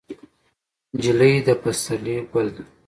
[0.93, 2.63] نجلۍ د پسرلي ګل ده.